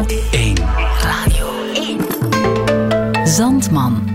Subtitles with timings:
[0.00, 0.56] 1.
[1.02, 3.28] Radio 1.
[3.28, 4.10] Zandman.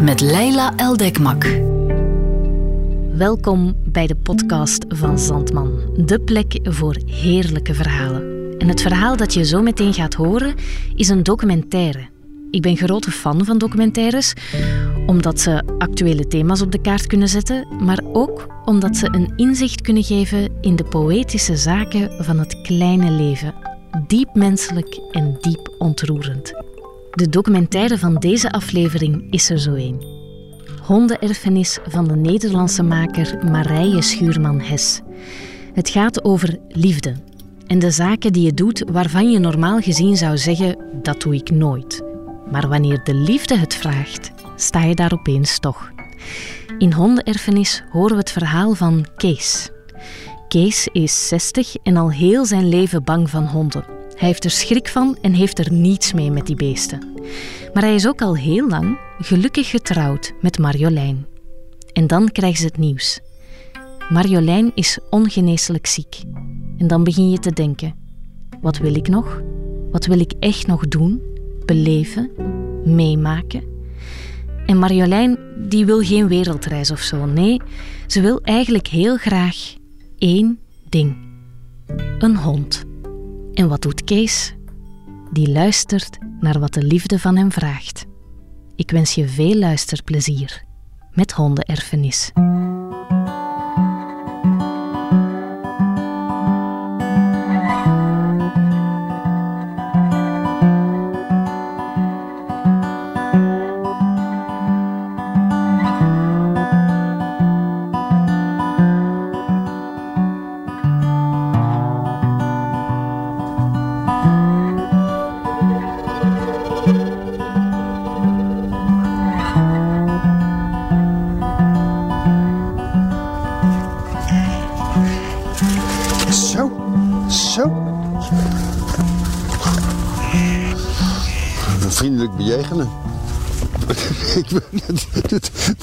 [0.00, 1.46] Met Leila Eldekmak.
[3.12, 5.80] Welkom bij de podcast van Zandman.
[5.96, 8.54] De plek voor heerlijke verhalen.
[8.58, 10.54] En het verhaal dat je zo meteen gaat horen
[10.94, 12.08] is een documentaire.
[12.50, 14.34] Ik ben grote fan van documentaires,
[15.06, 19.80] omdat ze actuele thema's op de kaart kunnen zetten, maar ook omdat ze een inzicht
[19.80, 23.68] kunnen geven in de poëtische zaken van het kleine leven.
[24.06, 26.52] Diep menselijk en diep ontroerend.
[27.10, 30.02] De documentaire van deze aflevering is er zo een.
[30.82, 35.00] Hondenerfenis van de Nederlandse maker Marije Schuurman-Hes.
[35.72, 37.14] Het gaat over liefde
[37.66, 41.50] en de zaken die je doet waarvan je normaal gezien zou zeggen: dat doe ik
[41.50, 42.02] nooit.
[42.50, 45.90] Maar wanneer de liefde het vraagt, sta je daar opeens toch.
[46.78, 49.70] In Hondenerfenis horen we het verhaal van Kees.
[50.48, 53.84] Kees is 60 en al heel zijn leven bang van honden.
[54.14, 57.12] Hij heeft er schrik van en heeft er niets mee met die beesten.
[57.72, 61.26] Maar hij is ook al heel lang gelukkig getrouwd met Marjolein.
[61.92, 63.20] En dan krijgen ze het nieuws.
[64.08, 66.22] Marjolein is ongeneeslijk ziek.
[66.78, 67.94] En dan begin je te denken:
[68.60, 69.42] wat wil ik nog?
[69.90, 71.22] Wat wil ik echt nog doen?
[71.64, 72.30] Beleven?
[72.84, 73.62] Meemaken?
[74.66, 77.26] En Marjolein die wil geen wereldreis of zo.
[77.26, 77.60] Nee,
[78.06, 79.76] ze wil eigenlijk heel graag
[80.18, 81.16] één ding:
[82.18, 82.84] een hond.
[83.54, 84.54] En wat doet Kees?
[85.32, 88.06] Die luistert naar wat de liefde van hem vraagt.
[88.76, 90.64] Ik wens je veel luisterplezier
[91.12, 92.32] met hondenerfenis.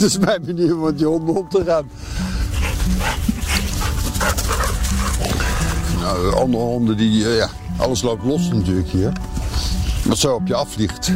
[0.05, 1.89] Is mijn manier om met die honden om te gaan.
[5.99, 9.11] Nou, andere honden die, eh, ja, alles loopt los natuurlijk hier.
[10.03, 11.11] Wat zo op je afvliegt.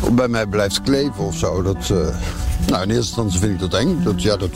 [0.00, 1.62] Of bij mij blijft kleven of zo.
[1.62, 2.16] Dat, eh,
[2.66, 4.02] nou, in eerste instantie vind ik dat eng.
[4.02, 4.50] Dat, ja, dat,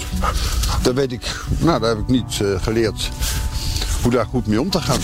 [0.83, 3.11] dat weet ik, nou, daar heb ik niet eh, geleerd
[4.03, 5.01] hoe daar goed mee om te gaan.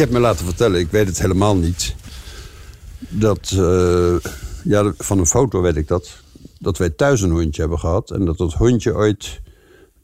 [0.00, 1.94] Heb me laten vertellen, ik weet het helemaal niet.
[3.08, 4.16] Dat, eh,
[4.64, 6.22] ja, van een foto weet ik dat.
[6.58, 8.10] Dat wij thuis een hondje hebben gehad.
[8.10, 9.40] En dat dat hondje ooit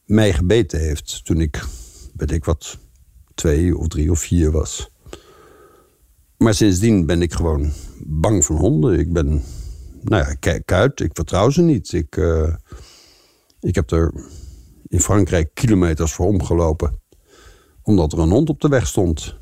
[0.05, 1.25] mij gebeten heeft.
[1.25, 1.65] Toen ik,
[2.17, 2.79] weet ik wat,
[3.35, 4.91] twee of drie of vier was.
[6.37, 7.73] Maar sindsdien ben ik gewoon
[8.05, 8.99] bang van honden.
[8.99, 9.29] Ik ben,
[10.03, 11.93] nou ja, ik kijk uit, ik vertrouw ze niet.
[11.93, 12.55] Ik, eh,
[13.61, 14.13] ik heb er
[14.89, 17.01] in Frankrijk kilometers voor omgelopen.
[17.83, 19.37] Omdat er een hond op de weg stond.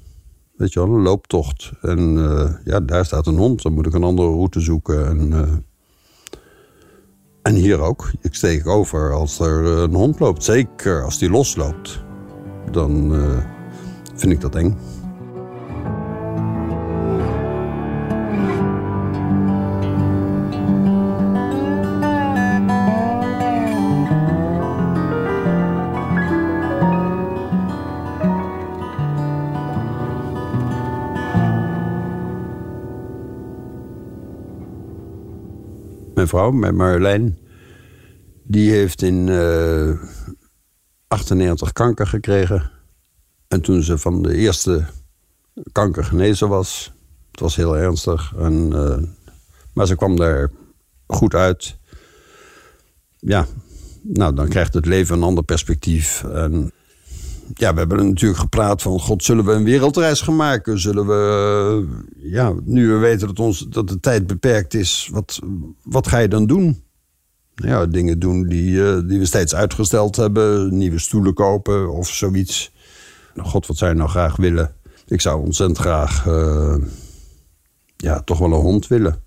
[0.56, 1.72] Weet je wel, een looptocht.
[1.80, 3.62] En eh, ja, daar staat een hond.
[3.62, 5.06] Dan moet ik een andere route zoeken.
[5.06, 5.52] En, eh,
[7.42, 8.10] en hier ook.
[8.20, 10.44] Ik steek over als er een hond loopt.
[10.44, 12.02] Zeker als die losloopt.
[12.70, 13.44] Dan eh,
[14.14, 14.76] vind ik dat eng.
[36.24, 37.38] Mijn vrouw, mijn Marjolein,
[38.42, 39.90] die heeft in eh
[41.08, 42.70] 98 kanker gekregen.
[43.48, 44.84] En toen ze van de eerste
[45.72, 46.92] kanker genezen was,
[47.30, 48.32] het was heel ernstig.
[48.38, 49.02] En, eh,
[49.72, 50.50] maar ze kwam daar
[51.06, 51.76] goed uit.
[53.18, 53.46] Ja,
[54.02, 56.24] nou, dan krijgt het leven een ander perspectief.
[56.24, 56.72] En
[57.54, 59.00] ja, we hebben natuurlijk gepraat van...
[59.00, 60.80] God, zullen we een wereldreis gaan maken?
[60.80, 61.84] Zullen we,
[62.22, 65.08] eh, ja, nu we weten dat, ons, dat de tijd beperkt is...
[65.12, 65.40] wat,
[65.82, 66.82] wat ga je dan doen?
[67.54, 70.76] Ja, dingen doen die, eh, die we steeds uitgesteld hebben.
[70.76, 72.72] Nieuwe stoelen kopen of zoiets.
[73.34, 74.74] Nou, God, wat zou je nou graag willen?
[75.06, 76.26] Ik zou ontzettend graag...
[76.26, 76.76] eh,
[77.96, 79.22] ja, toch wel een hond willen.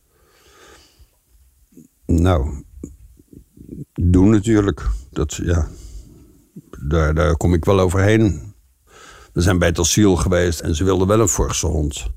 [2.06, 2.64] Nou,
[3.94, 4.88] doen natuurlijk.
[5.12, 5.68] Dat, ja,
[6.88, 8.54] daar, kom ik wel overheen.
[9.34, 12.08] We zijn bij het asiel geweest en ze wilden wel een forse hond.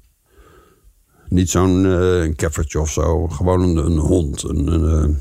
[1.28, 3.28] Niet zo'n uh, keffertje of zo.
[3.28, 4.42] Gewoon een, een hond.
[4.42, 5.18] Een, een, een,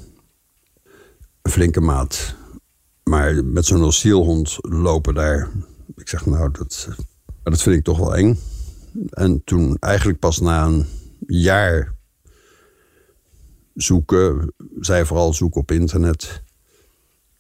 [1.42, 2.36] flinke maat.
[3.04, 5.50] Maar met zo'n asielhond lopen daar.
[5.96, 6.88] Ik zeg, nou, dat,
[7.44, 8.40] dat vind ik toch wel eng.
[9.10, 10.86] En toen eigenlijk pas na een
[11.28, 11.96] jaar
[13.74, 16.44] zoeken, zij vooral zoeken op internet.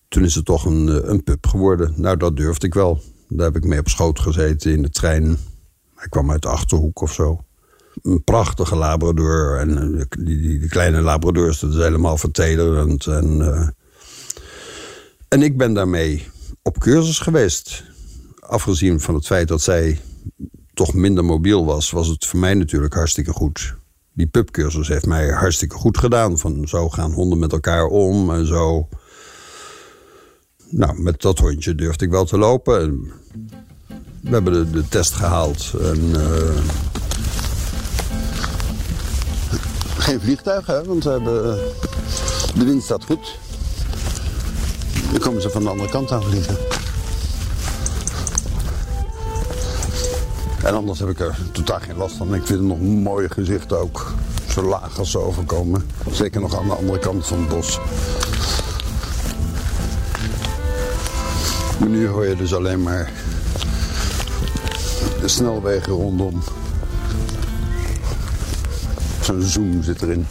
[0.09, 1.94] Toen is het toch een, een pub geworden.
[1.95, 3.01] Nou, dat durfde ik wel.
[3.27, 5.38] Daar heb ik mee op schoot gezeten in de trein.
[5.95, 7.44] Hij kwam uit de Achterhoek of zo.
[8.01, 9.57] Een prachtige labrador.
[9.57, 13.07] En eh, die, die, kleine labradors, dat is helemaal vertederend.
[13.07, 13.67] En, uh,
[15.27, 16.27] en ik ben daarmee
[16.61, 17.83] op cursus geweest.
[18.39, 20.00] Afgezien van het feit dat zij
[20.73, 21.91] toch minder mobiel was...
[21.91, 23.75] was het voor mij natuurlijk hartstikke goed.
[24.13, 26.38] Die pubcursus heeft mij hartstikke goed gedaan.
[26.38, 28.88] Van zo gaan honden met elkaar om en zo
[30.69, 33.12] nou, met dat hondje durfde ik wel te lopen.
[34.21, 35.74] we hebben de, test gehaald.
[35.81, 36.57] En, uh...
[39.98, 40.83] Geen vliegtuig, hè?
[40.83, 41.60] Want we hebben...
[42.57, 43.38] de wind staat goed.
[45.12, 46.57] Dan komen ze van de andere kant aan vliegen.
[50.63, 52.36] En anders heb ik er totaal geen last van.
[52.36, 54.13] Ik vind het nog een mooi gezicht ook.
[54.50, 55.86] Zo laag als ze overkomen.
[56.12, 57.80] Zeker nog aan de andere kant van het bos.
[61.80, 63.12] Maar nu hoor je dus alleen maar
[65.22, 66.44] de snelwegen rondom.
[69.22, 70.26] Zo'n zoom zit erin.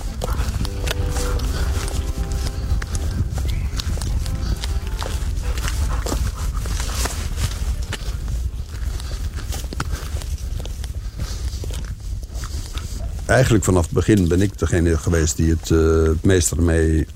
[13.27, 17.06] Eigenlijk vanaf het begin ben ik degene geweest die het, uh, het meest ermee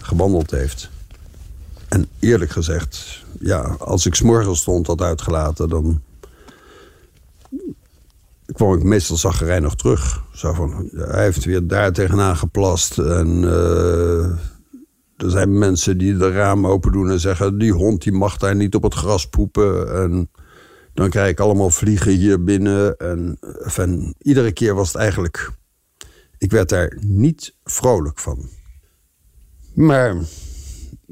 [0.00, 0.90] gewandeld heeft.
[1.90, 5.68] En eerlijk gezegd, ja, als ik s'morgens stond had uitgelaten...
[5.68, 6.02] dan
[8.52, 10.22] kwam ik meestal nog terug.
[10.32, 12.98] Zo van, hij heeft weer daar tegenaan geplast.
[12.98, 14.24] En uh,
[15.16, 17.58] er zijn mensen die de raam open doen en zeggen...
[17.58, 19.94] die hond die mag daar niet op het gras poepen.
[20.02, 20.30] En
[20.94, 22.96] dan krijg ik allemaal vliegen hier binnen.
[22.96, 23.38] En,
[23.76, 25.50] en iedere keer was het eigenlijk...
[26.38, 28.48] Ik werd daar niet vrolijk van.
[29.74, 30.16] Maar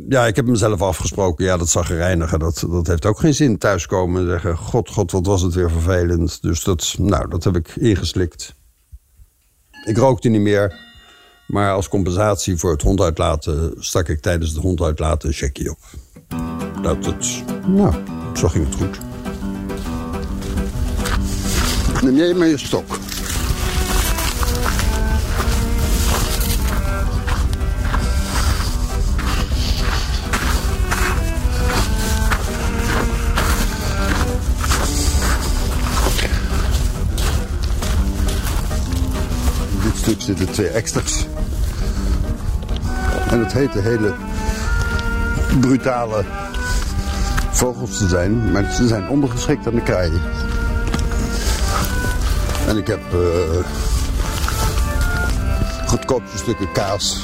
[0.08, 1.44] ja, ik heb mezelf afgesproken.
[1.44, 2.38] Ja, dat zag reinigen.
[2.38, 3.58] Dat, dat heeft ook geen zin.
[3.58, 6.42] Thuiskomen en zeggen: God, God, wat was het weer vervelend.
[6.42, 8.54] Dus dat, nou, dat heb ik ingeslikt.
[9.84, 10.86] Ik rookte niet meer.
[11.46, 15.70] Maar als compensatie voor het hond uitlaten stak ik tijdens het hond uitlaten een checkje
[15.70, 15.78] op.
[16.82, 17.94] Dat het, nou,
[18.34, 18.98] zo ging het goed.
[22.02, 23.07] Neem jij maar je stok.
[40.28, 41.26] Zitten twee extra's.
[43.30, 44.14] En het heet de hele
[45.60, 46.24] brutale
[47.50, 50.20] vogels te zijn, maar ze zijn ondergeschikt aan de kraaien.
[52.66, 53.64] En ik heb uh,
[56.34, 57.22] stukken kaas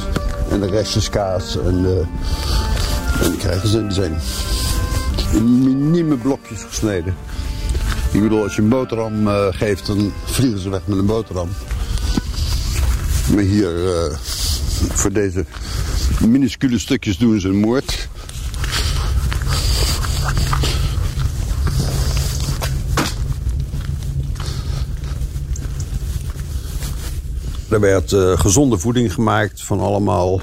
[0.50, 1.58] en de restjes kaas.
[1.58, 1.98] En, uh,
[3.24, 4.20] en die krijgen ze, die zijn
[5.32, 7.16] in minieme blokjes gesneden.
[8.12, 11.48] Ik bedoel, als je een boterham uh, geeft, dan vliegen ze weg met een boterham.
[13.34, 14.16] Maar hier, uh,
[14.92, 15.44] voor deze
[16.26, 18.08] minuscule stukjes doen ze een moord.
[27.68, 30.40] Er werd uh, gezonde voeding gemaakt van allemaal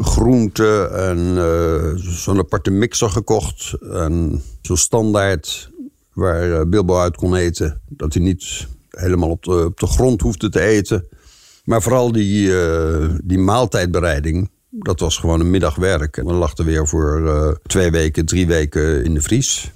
[0.00, 3.74] groenten en uh, zo'n aparte mixer gekocht.
[3.92, 5.70] En zo'n standaard
[6.12, 7.80] waar Bilbo uit kon eten.
[7.88, 11.08] Dat hij niet helemaal op de, op de grond hoefde te eten.
[11.70, 16.16] Maar vooral die, uh, die maaltijdbereiding, dat was gewoon een middagwerk.
[16.16, 19.72] En lag er weer voor uh, twee weken, drie weken in de vries.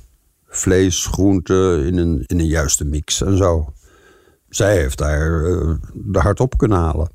[0.46, 3.72] Vlees, groenten in een, in een juiste mix en zo.
[4.48, 7.10] Zij heeft daar uh, de hart op kunnen halen.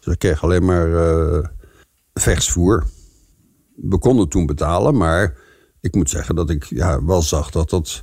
[0.00, 0.88] Ze kreeg alleen maar
[2.14, 2.84] versvoer.
[3.74, 5.36] We konden toen betalen, maar
[5.80, 8.02] ik moet zeggen dat ik ja, wel zag dat dat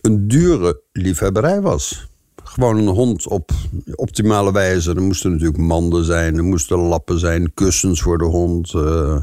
[0.00, 2.07] een dure liefhebberij was
[2.52, 3.50] gewoon een hond op
[3.94, 4.94] optimale wijze.
[4.94, 8.72] Er moesten natuurlijk manden zijn, er moesten lappen zijn, kussens voor de hond.
[8.72, 9.18] Uh,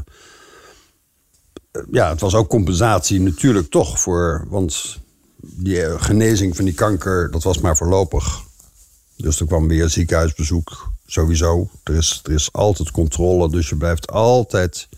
[1.90, 4.46] ja, het was ook compensatie natuurlijk toch voor.
[4.48, 4.98] Want
[5.36, 8.42] die eh, genezing van die kanker, dat was maar voorlopig.
[9.16, 10.92] Dus er kwam weer ziekenhuisbezoek.
[11.06, 11.68] Sowieso.
[11.82, 14.88] Er is, er is altijd controle, dus je blijft altijd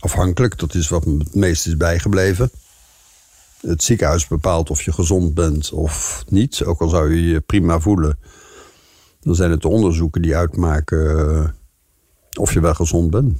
[0.00, 0.58] afhankelijk.
[0.58, 2.50] Dat is wat me het meest is bijgebleven
[3.62, 6.64] het ziekenhuis bepaalt of je gezond bent of niet.
[6.64, 8.18] Ook al zou je je prima voelen.
[9.20, 11.48] Dan zijn het de onderzoeken die uitmaken eh,
[12.40, 13.38] of je wel gezond bent.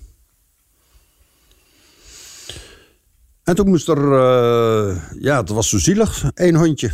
[3.42, 6.92] En toen moest er, uh, ja, het was zo zielig, één hondje.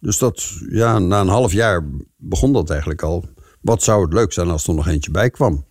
[0.00, 1.84] Dus dat, ja, na een half jaar
[2.16, 3.24] begon dat eigenlijk al.
[3.60, 5.64] Wat zou het leuk zijn als er nog eentje bij kwam?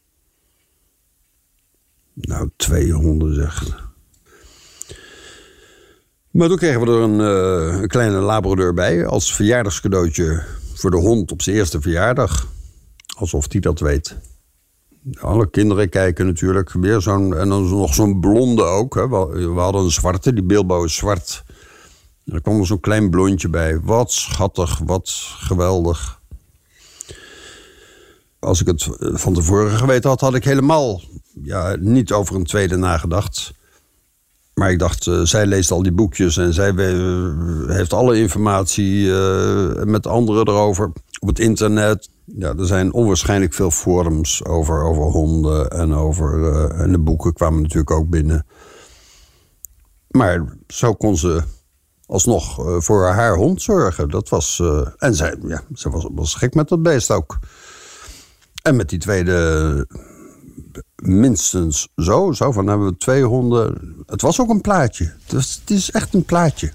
[2.13, 3.89] Nou, twee honden zeg.
[6.31, 10.97] Maar toen kregen we er een, uh, een kleine labrador bij als verjaardagscadeautje voor de
[10.97, 12.47] hond op zijn eerste verjaardag.
[13.17, 14.15] Alsof die dat weet.
[15.19, 16.71] Alle kinderen kijken natuurlijk.
[16.71, 18.95] Weer zo'n, en dan nog zo'n blonde ook.
[18.95, 19.09] Hè.
[19.09, 21.43] We, hadden een zwarte, die beeldbouw is zwart.
[22.25, 23.79] En kwam er zo'n klein blondje bij.
[23.79, 25.09] Wat schattig, wat
[25.39, 26.19] geweldig.
[28.39, 31.01] Als ik het van tevoren geweten had, had ik helemaal
[31.43, 33.53] ja, niet over een tweede nagedacht.
[34.61, 36.73] Maar ik dacht, uh, zij leest al die boekjes en zij
[37.67, 42.09] heeft alle informatie uh, met anderen erover op het internet.
[42.25, 46.39] Ja, er zijn onwaarschijnlijk veel forums over, over honden en over.
[46.39, 48.45] Uh, en de boeken kwamen natuurlijk ook binnen.
[50.07, 51.43] Maar zo kon ze
[52.05, 54.09] alsnog voor haar hond zorgen.
[54.09, 54.61] Dat was.
[54.97, 57.39] en zij, ja, ze was, was gek met dat beest ook.
[58.61, 59.87] En met die tweede
[60.95, 62.31] minstens zo.
[62.31, 63.95] Zo van hebben we twee honden.
[64.05, 65.13] Het was ook een plaatje.
[65.25, 66.71] Het, is echt een plaatje.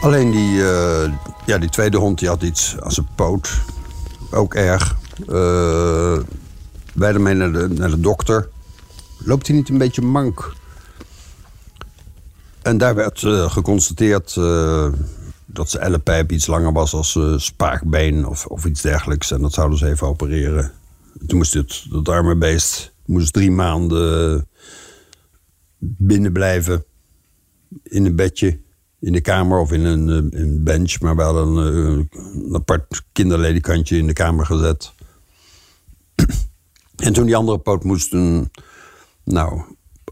[0.00, 1.12] Alleen die, uh,
[1.46, 3.60] ja, die tweede hond die had iets aan zijn poot.
[4.30, 4.96] Ook erg.
[5.28, 6.18] Uh,
[7.00, 8.48] wij ermee naar de, naar de dokter.
[9.18, 10.52] Loopt hij niet een beetje mank?
[12.62, 14.92] En daar werd uh, geconstateerd uh,
[15.46, 19.30] dat zijn ellepijp iets langer was als uh, spaakbeen of, of iets dergelijks.
[19.30, 20.72] En dat zouden ze even opereren.
[21.26, 24.48] Toen moest het, dat arme beest moest drie maanden
[25.78, 26.84] binnen blijven.
[27.82, 28.60] In een bedje,
[29.00, 30.08] in de kamer of in een,
[30.40, 31.00] een bench.
[31.00, 34.92] Maar we hadden een, een apart kinderledikantje in de kamer gezet.
[37.00, 38.50] En toen die andere poot moesten,
[39.24, 39.62] nou,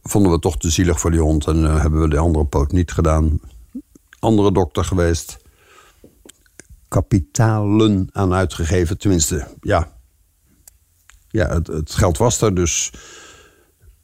[0.03, 2.73] vonden we toch te zielig voor die hond en uh, hebben we de andere poot
[2.73, 3.41] niet gedaan.
[4.19, 5.37] Andere dokter geweest.
[6.89, 9.97] Kapitalen aan uitgegeven, tenminste, ja.
[11.29, 12.93] Ja, het, het, geld was er dus.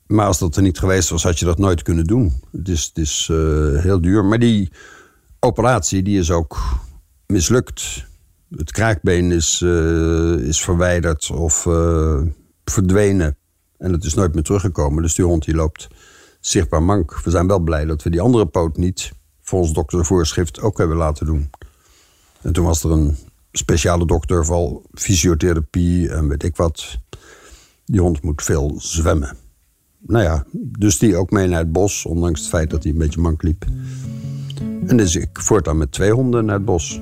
[0.07, 2.43] Maar als dat er niet geweest was, had je dat nooit kunnen doen.
[2.53, 4.25] Het is, het is uh, heel duur.
[4.25, 4.73] Maar die
[5.41, 6.59] operatie die is ook
[7.27, 8.07] mislukt.
[8.57, 11.67] Het kraakbeen is, uh, is verwijderd of
[12.65, 13.37] verdwenen.
[13.79, 15.03] En het is nooit meer teruggekomen.
[15.03, 15.89] Dus die hond die loopt
[16.41, 17.21] zichtbaar mank.
[17.21, 21.27] We zijn wel blij dat we die andere poot niet volgens doktervoorschrift ook hebben laten
[21.27, 21.51] doen.
[22.43, 23.17] En toen was er een
[23.53, 26.99] speciale dokter van fysiotherapie en weet ik wat.
[27.85, 29.37] Die hond moet veel zwemmen.
[30.07, 32.99] Nou ja, dus die ook mee naar het bos, ondanks het feit dat hij een
[32.99, 33.65] beetje mank liep.
[34.87, 37.01] En dus ik voortaan met twee honden naar het bos.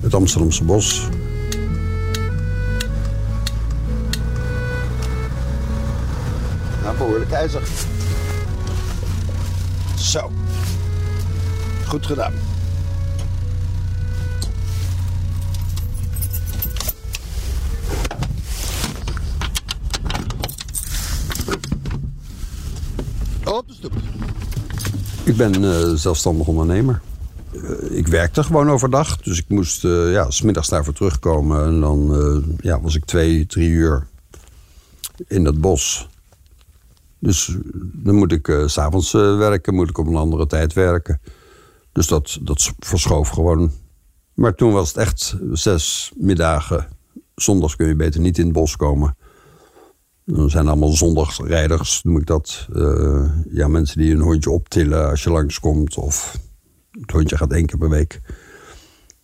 [0.00, 1.08] Het Amsterdamse bos.
[6.84, 7.62] Nou, behoorlijk ijzer.
[9.98, 10.30] Zo.
[11.86, 12.32] Goed gedaan.
[23.44, 23.92] Op de stoep.
[25.24, 27.00] Ik ben uh, zelfstandig ondernemer.
[27.52, 29.16] Uh, ik werkte gewoon overdag.
[29.16, 31.64] Dus ik moest uh, ja, smiddags daarvoor terugkomen.
[31.64, 34.06] En dan ja, was ik twee, drie uur
[35.26, 36.08] in het bos.
[37.24, 37.56] Dus
[37.92, 41.20] dan moet ik uh, s'avonds uh, werken, moet ik op een andere tijd werken.
[41.92, 43.72] Dus dat, dat verschoof gewoon.
[44.34, 46.88] Maar toen was het echt zes middagen.
[47.34, 49.16] Zondags kun je beter niet in het bos komen.
[50.24, 52.68] Dan zijn allemaal zondagsrijders, noem ik dat.
[53.48, 55.96] Ja, mensen die een hondje optillen als je langskomt.
[55.96, 56.38] Of
[56.90, 58.20] het hondje gaat één keer per week.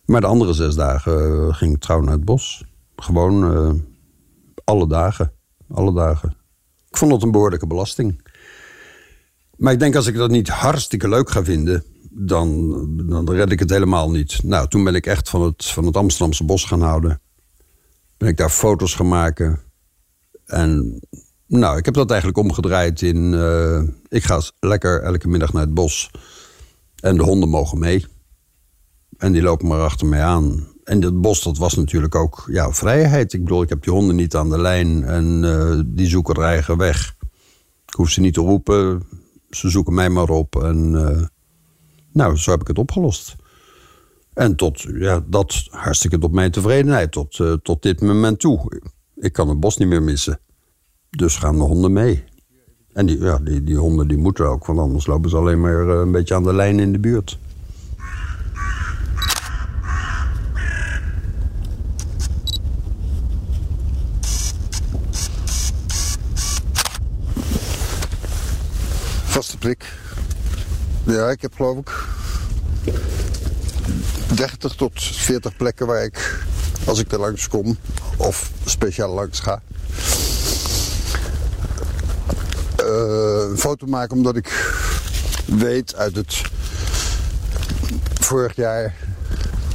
[0.05, 2.65] Maar de andere zes dagen ging ik trouw naar het bos.
[2.95, 3.83] Gewoon
[4.63, 5.31] alle dagen.
[5.67, 6.40] Alle dagen.
[6.91, 8.21] Ik vond het een behoorlijke belasting.
[9.57, 13.59] Maar ik denk als ik dat niet hartstikke leuk ga vinden, dan, dan red ik
[13.59, 14.43] het helemaal niet.
[14.43, 17.21] Nou, toen ben ik echt van het, van het Amsterdamse bos gaan houden.
[18.17, 19.59] Ben ik daar foto's gaan maken.
[20.45, 20.99] En
[21.47, 23.33] nou, ik heb dat eigenlijk omgedraaid in...
[23.33, 26.11] Uh, ik ga lekker elke middag naar het bos.
[26.99, 28.05] En de honden mogen mee.
[29.17, 30.70] En die lopen maar achter mij aan.
[30.83, 33.33] En dat bos, dat was natuurlijk ook ja, vrijheid.
[33.33, 36.43] Ik bedoel, ik heb die honden niet aan de lijn en uh, die zoeken er
[36.43, 37.15] eigen weg.
[37.85, 39.03] Ik hoef ze niet te roepen,
[39.49, 40.63] ze zoeken mij maar op.
[40.63, 41.25] En uh,
[42.11, 43.35] nou, zo heb ik het opgelost.
[44.33, 48.81] En tot, ja, dat hartstikke tot mijn tevredenheid, tot, uh, tot dit moment toe.
[49.15, 50.39] Ik kan het bos niet meer missen.
[51.09, 52.23] Dus gaan de honden mee.
[52.93, 55.87] En die, ja, die, die honden die moeten ook, want anders lopen ze alleen maar
[55.87, 57.37] een beetje aan de lijn in de buurt.
[69.71, 69.93] Prik.
[71.03, 71.91] Ja, ik heb geloof ik
[74.35, 76.43] 30 tot 40 plekken waar ik,
[76.85, 77.77] als ik er langs kom,
[78.17, 79.61] of speciaal langs ga,
[82.83, 84.75] uh, een foto maken omdat ik
[85.45, 86.41] weet uit het
[88.19, 88.95] vorig jaar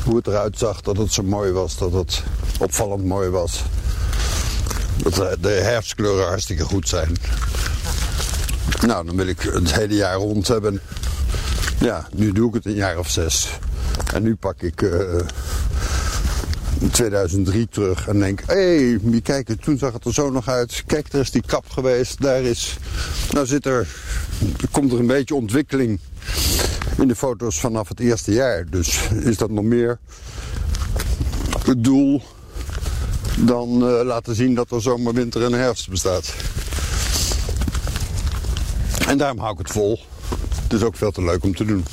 [0.05, 2.23] hoe het eruit zag, dat het zo mooi was, dat het
[2.59, 3.63] opvallend mooi was.
[4.97, 7.17] Dat de herfstkleuren hartstikke goed zijn.
[8.81, 10.81] Nou, dan wil ik het hele jaar rond hebben.
[11.81, 13.59] Ja, nu doe ik het een jaar of zes.
[14.15, 15.27] En nu pak ik uh, eh,
[16.91, 18.43] 2003 terug en denk...
[18.47, 20.83] hé, hey, kijk, toen zag het er zo nog uit.
[20.87, 22.77] Kijk, er is die kap geweest, daar is...
[23.31, 23.89] Nou zit er...
[24.71, 26.01] komt er een beetje ontwikkeling
[26.99, 28.67] in de foto's vanaf het eerste jaar.
[28.71, 29.99] Dus is dat nog meer
[31.65, 32.23] het doel
[33.39, 36.35] dan uh, laten zien dat er zomer, winter en herfst bestaat.
[39.07, 40.01] En daarom hou ik het vol.
[40.63, 41.85] Het is ook veel te leuk om te doen.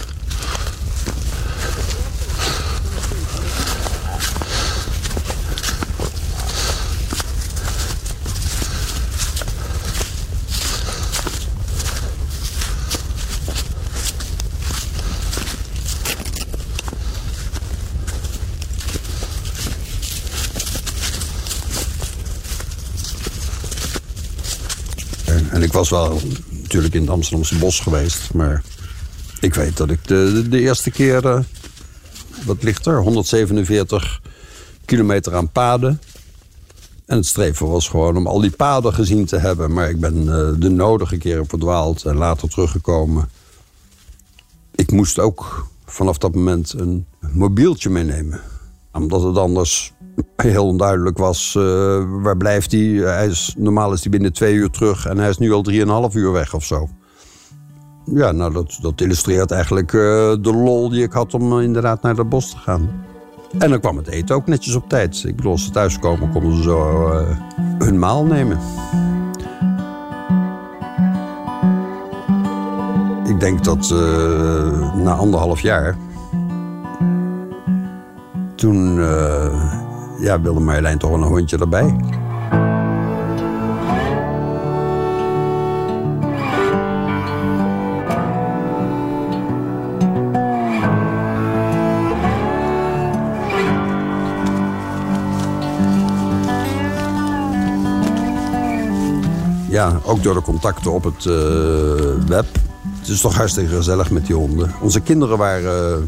[25.51, 26.21] En ik was wel
[26.73, 28.33] natuurlijk in het Amsterdamse bos geweest.
[28.33, 28.63] Maar
[29.39, 31.25] ik weet dat ik de, de, eerste keer...
[31.25, 31.39] Uh,
[32.45, 33.01] wat ligt er?
[33.01, 34.21] 147
[34.85, 36.01] kilometer aan paden.
[37.05, 39.73] En het streven was gewoon om al die paden gezien te hebben.
[39.73, 43.29] Maar ik ben uh, de nodige keren verdwaald en later teruggekomen.
[44.75, 48.41] Ik moest ook vanaf dat moment een mobieltje meenemen.
[48.91, 49.93] Omdat het anders
[50.35, 51.63] heel onduidelijk was, uh,
[52.21, 52.81] waar blijft hij?
[52.81, 56.15] hij is, normaal is hij binnen twee uur terug en hij is nu al drieënhalf
[56.15, 56.89] uur weg of zo.
[58.05, 60.01] Ja, nou dat, dat illustreert eigenlijk uh,
[60.41, 63.05] de lol die ik had om uh, inderdaad naar het bos te gaan.
[63.59, 65.23] En dan kwam het eten ook netjes op tijd.
[65.23, 67.09] Ik bedoel, als ze thuiskomen, konden ze zo
[67.77, 68.59] hun maal nemen.
[73.27, 73.89] Ik denk dat
[74.95, 75.97] na anderhalf jaar...
[78.55, 78.99] toen
[80.23, 81.95] ja, wilde Marjolein toch wel een hondje erbij.
[99.69, 101.33] Ja, ook door de contacten op het uh,
[102.27, 102.45] web.
[102.99, 104.71] Het is toch hartstikke gezellig met die honden.
[104.81, 105.99] Onze kinderen waren...
[105.99, 106.05] Uh,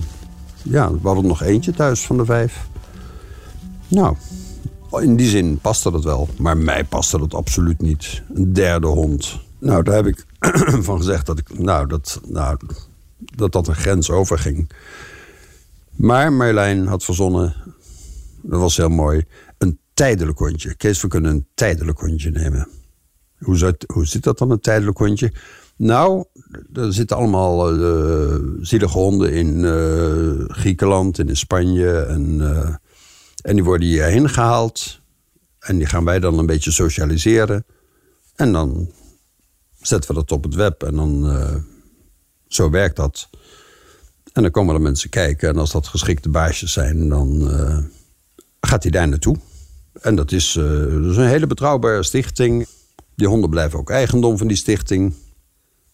[0.62, 2.67] ja, we hadden nog eentje thuis van de vijf.
[3.95, 4.15] Nou,
[5.01, 6.27] in die zin paste dat wel.
[6.38, 8.21] Maar mij paste dat absoluut niet.
[8.34, 9.39] Een derde hond.
[9.60, 10.25] Nou, daar heb ik
[10.88, 12.58] van gezegd dat ik, nou, dat, nou,
[13.17, 14.71] dat dat een grens overging.
[15.89, 17.55] Maar Marjolein had verzonnen,
[18.41, 19.25] dat was heel mooi,
[19.58, 20.75] een tijdelijk hondje.
[20.75, 22.67] Kees, we kunnen een tijdelijk hondje nemen.
[23.38, 25.34] Hoe, zit, hoe zit dat dan, een tijdelijk hondje?
[25.75, 26.25] Nou,
[26.73, 32.38] er zitten allemaal uh, zielige honden in uh, Griekenland en in Spanje en...
[32.41, 32.75] Uh,
[33.45, 35.01] en die worden hierheen gehaald.
[35.60, 37.65] En die gaan wij dan een beetje socialiseren.
[38.36, 38.91] En dan
[39.81, 40.84] zetten we dat op het web.
[40.84, 41.55] En dan, uh,
[42.47, 43.29] zo werkt dat.
[44.34, 45.49] En dan komen er mensen kijken.
[45.49, 47.77] En als dat geschikte baasjes zijn, dan uh,
[48.62, 49.38] gaat hij daar naartoe.
[50.01, 52.67] En dat is, uh, dat is een hele betrouwbare stichting.
[53.15, 55.13] Die honden blijven ook eigendom van die stichting.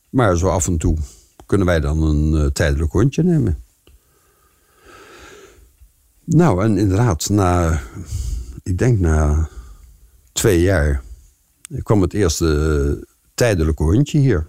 [0.09, 0.97] Maar zo af en toe
[1.45, 3.63] kunnen wij dan een tijdelijk hondje nemen.
[6.35, 7.81] Nou, en inderdaad, na,
[8.63, 9.49] ik denk na
[10.31, 11.03] twee jaar,
[11.83, 14.47] kwam het eerste tijdelijke hondje hier.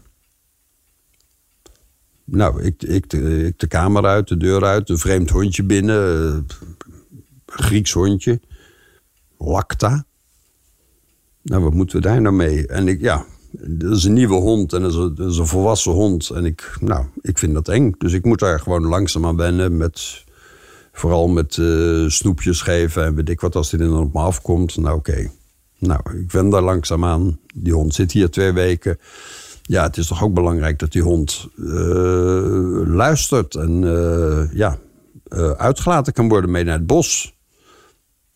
[2.25, 6.47] Nou, ik, ik, ik de kamer uit, de deur uit, een vreemd hondje binnen.
[7.47, 8.41] Grieks hondje.
[9.39, 10.05] Lacta.
[11.43, 12.67] Nou, wat moeten we daar nou mee?
[12.67, 15.47] En ik, ja, dat is een nieuwe hond en dat is een, dat is een
[15.47, 16.31] volwassen hond.
[16.31, 17.95] En ik, nou, ik vind dat eng.
[17.99, 20.25] Dus ik moet daar gewoon langzaam aan wennen met
[20.93, 24.77] Vooral met uh, snoepjes geven en weet ik wat als er dan op me afkomt.
[24.77, 25.31] Nou oké,
[25.79, 27.39] nou ik ben daar langzaam aan.
[27.55, 28.99] Die hond zit hier twee weken.
[29.63, 33.55] Ja, het is toch ook belangrijk dat die hond uh, luistert.
[33.55, 34.79] En uh, ja,
[35.57, 37.35] uitgelaten kan worden mee naar het bos.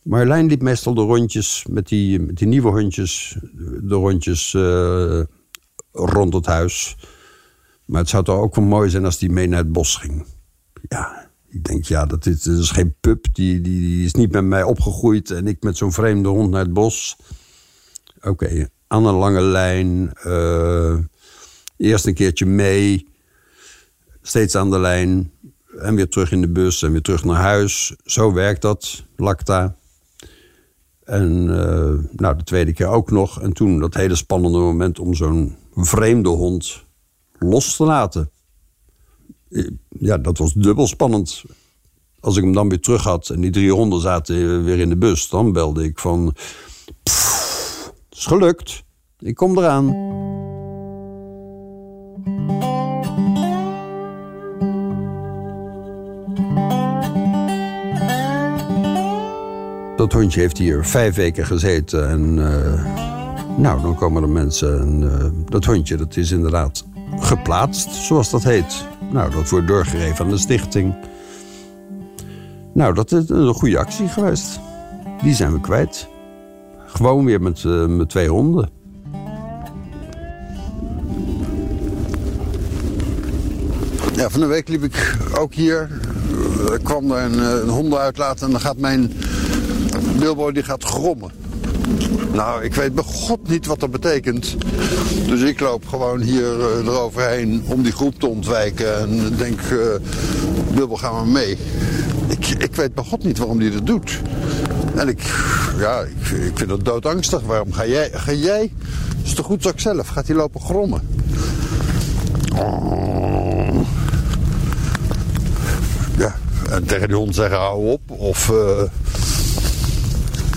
[0.03, 3.37] Marjolein liep meestal de rondjes met die, met die nieuwe hondjes,
[3.83, 4.53] de rondjes
[5.93, 6.97] rond het huis.
[7.85, 10.27] Maar het zou toch ook wel mooi zijn als die mee naar het bos ging.
[10.89, 11.26] Ja,
[11.57, 13.27] ik denk, ja, dat is, is geen pup.
[13.33, 16.61] Die, die, die, is niet met mij opgegroeid en ik met zo'n vreemde hond naar
[16.61, 17.17] het bos.
[18.21, 20.13] Oké, aan een lange lijn.
[20.27, 20.99] Uh,
[21.77, 23.09] eerst een keertje mee.
[24.23, 25.31] Steeds aan de lijn.
[25.79, 27.97] En weer terug in de bus en weer terug naar huis.
[28.05, 29.77] Zo werkt dat, Lacta.
[31.05, 33.41] En uh, nou, de tweede keer ook nog.
[33.41, 36.85] En toen dat hele spannende moment om zo'n vreemde hond
[37.39, 38.31] los te laten.
[39.89, 41.45] Ja, dat was dubbel spannend.
[42.21, 44.97] Als ik hem dan weer terug had en die drie honden zaten weer in de
[44.97, 46.35] bus, dan belde ik van.
[47.03, 48.85] Het is gelukt,
[49.19, 50.15] ik kom eraan.
[59.97, 62.37] Dat hondje heeft hier vijf weken gezeten en.
[62.37, 63.07] Uh,
[63.59, 66.85] nou, dan komen er mensen en uh, dat hondje dat is inderdaad
[67.19, 68.87] geplaatst, zoals dat heet.
[69.11, 70.95] Nou, dat wordt doorgegeven aan de stichting.
[72.73, 74.61] Nou, dat is een goede actie geweest.
[75.23, 76.09] Die zijn we kwijt.
[76.87, 78.69] Gewoon weer met, uh, met twee honden.
[84.15, 85.91] Ja, van de week liep ik ook hier.
[86.73, 89.13] Er kwam er een, een honden uitlaten en dan gaat mijn
[90.19, 91.31] Bilbo die gaat grommen.
[92.33, 94.57] Nou, ik weet bij god niet wat dat betekent.
[95.27, 98.99] Dus ik loop gewoon hier uh, eroverheen om die groep te ontwijken.
[98.99, 99.81] En denk, uh,
[100.75, 101.59] Bilbo, ga maar mee.
[102.29, 104.21] Ik, ik weet bij god niet waarom hij dat doet.
[104.95, 105.21] En ik,
[105.79, 107.41] ja, ik, ik vind dat doodangstig.
[107.41, 108.11] Waarom ga jij?
[108.13, 108.73] Ga jij?
[109.25, 110.09] Is toch goed zak zelf?
[110.09, 111.01] Gaat hij lopen grommen?
[116.19, 116.35] Ja,
[116.71, 118.01] en tegen die hond zeggen hou op.
[118.11, 118.49] Of...
[118.49, 118.83] Uh,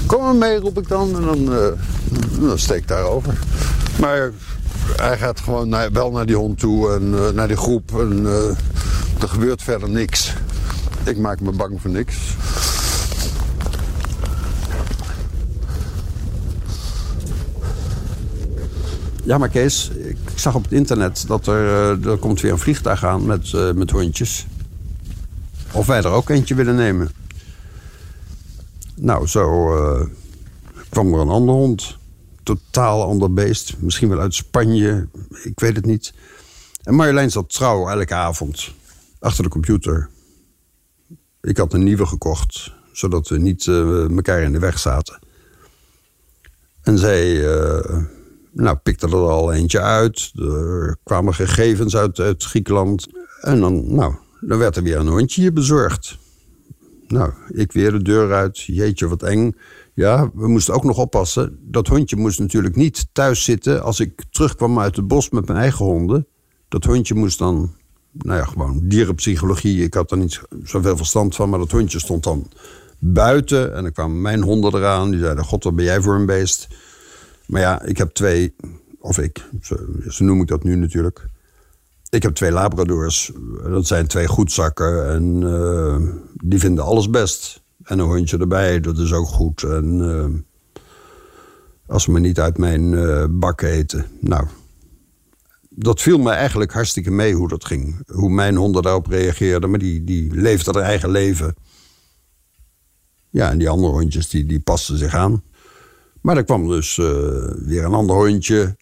[0.10, 1.15] Kom maar mee, roep ik dan.
[1.15, 1.67] En dan, uh,
[2.39, 3.39] dan steek ik daarover.
[4.00, 4.32] Maar
[4.95, 8.00] hij gaat gewoon wel naar die hond toe en uh, naar die groep.
[8.00, 8.50] En uh,
[9.22, 10.34] er gebeurt verder niks.
[11.04, 12.17] Ik maak me bang voor niks.
[19.24, 23.06] Ja, maar Kees, ik zag op het internet dat er, er komt weer een vliegtuig
[23.06, 24.48] aan met, met hondjes.
[25.72, 27.12] Of wij er ook eentje willen nemen.
[29.02, 30.06] Nou, zo uh,
[30.90, 31.98] kwam er een ander hond.
[32.44, 33.76] Totaal ander beest.
[33.80, 35.08] Misschien wel uit Spanje.
[35.44, 36.14] Ik weet het niet.
[36.84, 38.72] En Marjolein zat trouw elke avond.
[39.20, 40.10] Achter de computer.
[41.42, 42.74] Ik had een nieuwe gekocht.
[42.92, 45.20] Zodat we niet uh, elkaar in de weg zaten.
[46.82, 47.98] En zij uh,
[48.52, 50.32] nou, pikte er al eentje uit.
[50.36, 53.08] Er kwamen gegevens uit, uit Griekenland.
[53.42, 56.18] En dan, nou, dan werd er weer een hondje bezorgd.
[57.12, 58.60] Nou, ik weer de deur uit.
[58.60, 59.56] Jeetje, wat eng.
[59.93, 61.60] Ja, we moesten ook nog oppassen.
[61.62, 65.60] Dat hondje moest natuurlijk niet thuis zitten als ik terugkwam uit het bos met mijn
[65.60, 66.28] eigen honden.
[66.67, 67.76] Dat hondje moest dan,
[68.12, 69.84] nou ja, gewoon dierenpsychologie.
[69.84, 72.48] Ik had er niet zoveel verstand van, maar dat hondje stond dan
[73.00, 73.76] buiten.
[73.76, 75.12] En dan kwamen mijn honden eraan.
[75.12, 76.67] Die zeiden, god, wat ben jij voor een beest?
[77.45, 78.56] Maar ja, ik heb twee,
[79.00, 79.76] of ik, zo,
[80.08, 81.28] zo noem ik dat nu natuurlijk
[82.10, 83.32] ik heb twee labradors.
[83.63, 85.10] Dat zijn twee goedzakken.
[85.10, 85.98] En uh,
[86.43, 87.62] die vinden alles best.
[87.84, 89.63] En een hondje erbij, dat is ook goed.
[89.63, 90.26] En uh,
[91.88, 94.06] als ze me niet uit mijn uh, bak eten.
[94.19, 94.48] Nou,
[95.69, 98.04] dat viel me eigenlijk hartstikke mee hoe dat ging.
[98.08, 99.69] Hoe mijn honden daarop reageerden.
[99.69, 101.56] Maar die, die leefden haar eigen leven.
[103.30, 105.43] Ja, en die andere hondjes, die, die pasten zich aan.
[106.22, 106.95] Maar er kwam dus
[107.65, 108.76] weer een ander hondje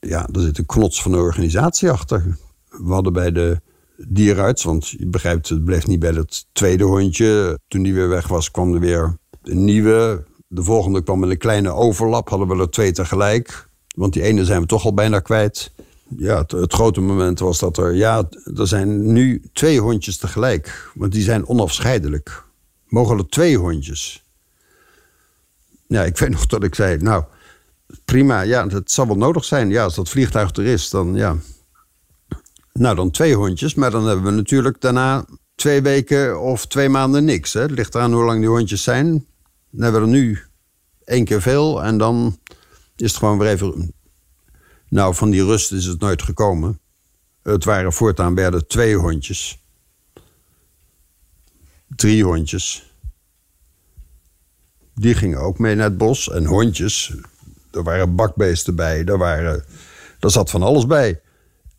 [0.00, 2.36] ja, er zit een knots van de organisatie achter.
[2.68, 3.60] We hadden bij de
[3.96, 7.58] dieruits, want je begrijpt, het bleef niet bij het tweede hondje.
[7.68, 10.24] Toen die weer weg was, kwam er weer een nieuwe.
[10.46, 13.68] De volgende kwam met een kleine overlap, hadden we er twee tegelijk.
[13.94, 15.72] Want die ene zijn we toch al bijna kwijt.
[16.16, 17.94] Ja, het, het, grote moment was dat er...
[17.94, 20.90] Ja, er zijn nu twee hondjes tegelijk.
[20.94, 22.44] Want die zijn onafscheidelijk.
[22.86, 24.24] Mogen er twee hondjes?
[25.86, 26.96] Ja, ik weet nog dat ik zei...
[26.96, 27.24] Nou,
[28.04, 29.70] prima, ja, dat zal wel nodig zijn.
[29.70, 31.36] Ja, als dat vliegtuig er is, dan ja.
[32.72, 33.74] Nou, dan twee hondjes.
[33.74, 35.24] Maar dan hebben we natuurlijk daarna
[35.54, 37.52] twee weken of twee maanden niks.
[37.52, 37.60] Hè.
[37.60, 39.26] Het ligt eraan hoe lang die hondjes zijn.
[39.70, 40.38] Dan hebben we er nu
[41.04, 41.82] één keer veel.
[41.82, 42.38] En dan
[42.96, 43.92] is het gewoon weer even...
[44.88, 46.80] Nou, van die rust is het nooit gekomen.
[47.42, 49.62] Het waren voortaan werden twee hondjes.
[51.86, 52.92] Drie hondjes.
[54.94, 56.30] Die gingen ook mee naar het bos.
[56.30, 57.14] En hondjes,
[57.78, 59.64] er waren bakbeesten bij, er, waren,
[60.20, 61.20] er zat van alles bij.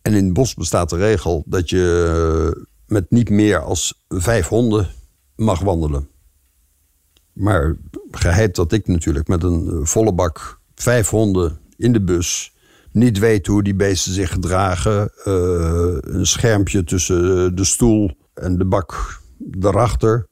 [0.02, 4.88] En in het bos bestaat de regel dat je met niet meer als vijf honden
[5.36, 6.08] mag wandelen.
[7.32, 7.76] Maar
[8.10, 12.52] geheid dat ik natuurlijk met een volle bak vijf honden in de bus
[12.92, 15.10] niet weet hoe die beesten zich gedragen.
[15.24, 20.26] Uh, een schermpje tussen de stoel en de bak daarachter.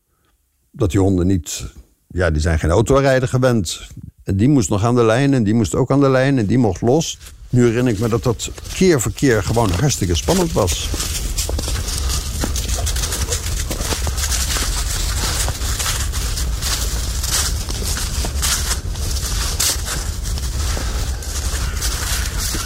[0.71, 1.73] Dat die honden niet,
[2.07, 3.89] ja, die zijn geen autorijden gewend.
[4.29, 6.47] En die moest nog aan de lijn en die moest ook aan de lijn en
[6.47, 7.19] die mocht los.
[7.51, 10.89] Nu herinner ik me dat dat keer voor keer gewoon hartstikke spannend was.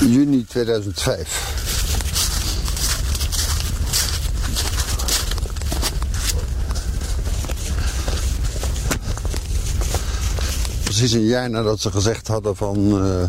[0.01, 1.62] Juni 2005.
[10.93, 13.07] Precies een jaar nadat ze gezegd hadden van...
[13.07, 13.25] Uh,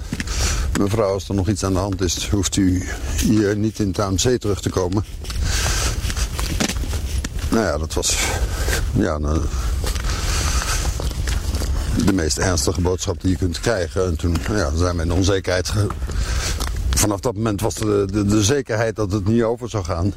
[0.80, 2.30] mevrouw, als er nog iets aan de hand is...
[2.30, 5.06] hoeft u hier niet in Zee terug te komen.
[7.50, 8.18] Nou ja, dat was...
[8.94, 9.42] Ja, nou,
[12.06, 14.06] de meest ernstige boodschap die je kunt krijgen.
[14.06, 15.74] En toen ja, zijn we in onzekerheid
[16.90, 20.14] vanaf dat moment was de, de, de zekerheid dat het niet over zou gaan.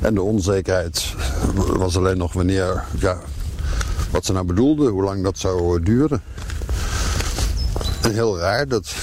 [0.00, 1.14] En de onzekerheid
[1.54, 3.20] was alleen nog wanneer, ja,
[4.12, 6.22] wat ze nou bedoelde, hoe lang dat zou eh, duren.
[8.02, 8.94] En heel raar, dat,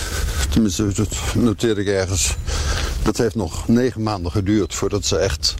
[0.50, 2.38] tenminste dat noteerde ik ergens,
[3.04, 5.56] dat heeft nog negen maanden geduurd voordat ze echt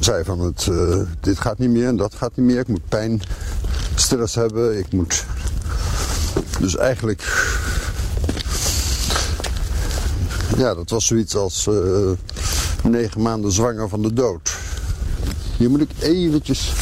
[0.00, 2.58] zei van het, uh, dit gaat niet meer en dat gaat niet meer.
[2.58, 5.24] Ik moet pijnstillers hebben, ik moet...
[6.60, 7.22] Dus eigenlijk
[10.56, 12.10] ja, dat was zoiets als uh,
[12.82, 14.56] negen maanden zwanger van de dood.
[15.56, 16.72] Hier moet ik eventjes...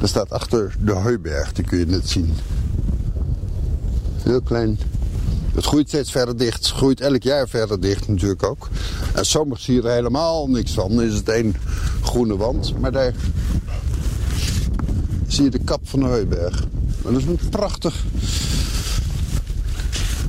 [0.00, 2.34] Er staat achter de hooiberg, die kun je net zien.
[4.22, 4.78] Heel klein.
[5.54, 6.66] Het groeit steeds verder dicht.
[6.66, 8.68] Het groeit elk jaar verder dicht natuurlijk ook.
[9.14, 10.94] En soms zie je er helemaal niks van.
[10.94, 11.54] Dan is het één
[12.02, 12.78] groene wand.
[12.78, 13.14] Maar daar
[15.26, 16.66] zie je de kap van de Heuberg.
[17.02, 18.04] dat is een prachtig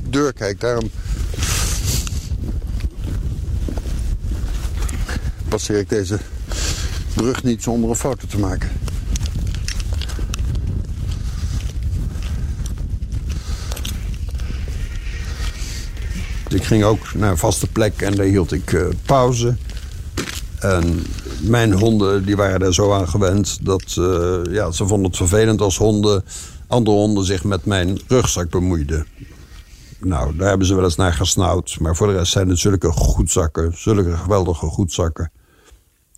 [0.08, 0.60] deurkijk.
[0.60, 0.90] Daarom
[5.48, 6.18] passeer ik deze
[7.14, 8.81] brug niet zonder een foto te maken.
[16.54, 19.56] Ik ging ook naar een vaste plek en daar hield ik uh, pauze.
[20.58, 21.06] En
[21.40, 25.60] mijn honden die waren er zo aan gewend dat uh, ja, ze vonden het vervelend
[25.60, 26.24] als honden,
[26.66, 29.06] andere honden zich met mijn rugzak bemoeiden.
[30.00, 31.76] Nou, daar hebben ze wel eens naar gesnauwd.
[31.80, 35.32] Maar voor de rest zijn het zulke goedzakken, zulke geweldige goedzakken.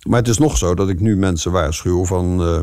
[0.07, 2.41] Maar het is nog zo dat ik nu mensen waarschuw van...
[2.41, 2.59] Uh,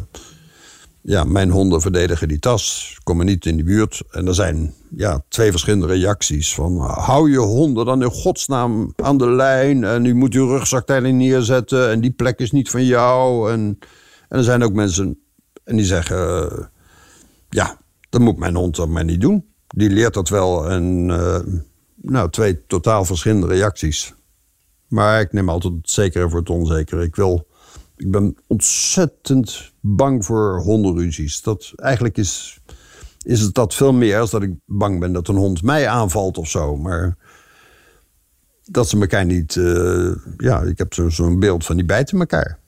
[1.03, 4.03] ja, mijn honden verdedigen die tas, komen niet in de buurt.
[4.11, 6.55] En er zijn ja, twee verschillende reacties.
[6.55, 9.85] Van hou je honden dan in godsnaam aan de lijn.
[9.85, 11.91] En u moet uw rugzak daarin neerzetten.
[11.91, 13.53] En die plek is niet van jou.
[13.53, 13.79] En,
[14.29, 15.19] en er zijn ook mensen
[15.65, 16.43] en die zeggen...
[16.53, 16.65] Uh,
[17.49, 17.79] ja,
[18.11, 19.45] dat moet mijn hond dan maar niet doen.
[19.67, 20.71] Die leert dat wel.
[20.71, 21.38] En uh,
[21.95, 24.15] nou, twee totaal verschillende reacties.
[24.88, 27.03] Maar ik neem altijd het zekere voor het onzekere.
[27.03, 27.47] Ik wil
[27.97, 31.43] ik ben ontzettend bang voor hondenruzies.
[31.43, 32.61] Dat, eigenlijk is,
[33.23, 36.39] is het dat veel meer als dat ik bang ben dat een hond mij aanvalt
[36.39, 36.77] of zo.
[36.77, 37.17] Maar
[38.65, 39.55] dat ze elkaar niet...
[39.55, 42.59] Uh, ja, ik heb zo'n zo beeld van die bijten elkaar.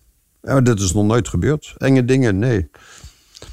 [0.40, 1.74] Maar dit is nog nooit gebeurd.
[1.78, 2.70] Enge dingen, nee.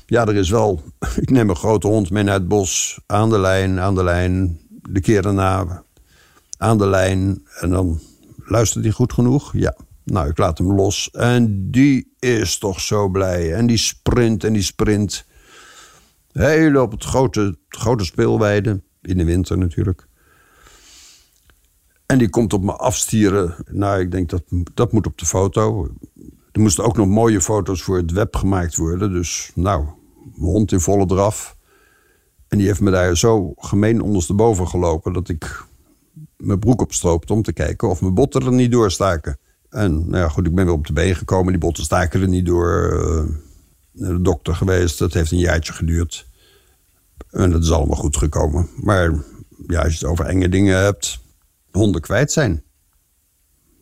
[0.05, 0.83] Ja, er is wel...
[1.21, 2.99] Ik neem een grote hond mee naar het bos.
[3.05, 4.59] Aan de lijn, aan de lijn.
[4.89, 5.83] De keer daarna
[6.57, 7.43] aan de lijn.
[7.59, 7.99] En dan
[8.37, 9.53] luistert hij goed genoeg?
[9.53, 9.75] Ja.
[10.03, 11.11] Nou, ik laat hem los.
[11.11, 13.53] En die is toch zo blij.
[13.53, 15.25] En die sprint en die sprint.
[16.31, 18.81] Heel op het grote, grote speelweide.
[19.01, 20.07] In de winter natuurlijk.
[22.05, 23.55] En die komt op me afstieren.
[23.71, 25.87] Nou, ik denk dat dat moet op de foto.
[26.51, 29.11] Er moesten ook nog mooie foto's voor het web gemaakt worden.
[29.11, 29.85] Dus, nou,
[30.35, 31.57] hond in volle draf.
[32.47, 35.13] En die heeft me daar zo gemeen ondersteboven gelopen...
[35.13, 35.65] dat ik
[36.37, 39.39] mijn broek opstroopte om te kijken of mijn botten er niet doorstaken.
[39.71, 41.51] En nou ja, goed, ik ben weer op de been gekomen.
[41.51, 42.93] Die botten staken er niet door.
[43.91, 44.99] Naar de dokter geweest.
[44.99, 46.27] Dat heeft een jaartje geduurd.
[47.29, 48.69] En dat is allemaal goed gekomen.
[48.75, 49.23] Maar
[49.67, 51.19] ja, als je het over enge dingen hebt...
[51.71, 52.63] honden kwijt zijn.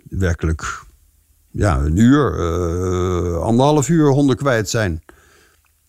[0.09, 0.85] Werkelijk,
[1.51, 5.03] ja, een uur, uh, anderhalf uur honden kwijt zijn.